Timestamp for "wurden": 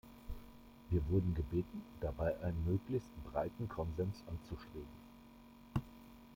1.09-1.35